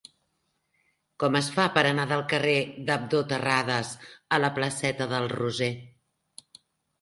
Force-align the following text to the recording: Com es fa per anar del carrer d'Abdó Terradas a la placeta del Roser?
Com 1.23 1.35
es 1.39 1.49
fa 1.57 1.65
per 1.75 1.83
anar 1.89 2.05
del 2.11 2.23
carrer 2.31 2.55
d'Abdó 2.87 3.19
Terradas 3.35 3.93
a 4.39 4.41
la 4.45 4.51
placeta 4.57 5.09
del 5.13 5.31
Roser? 5.37 5.69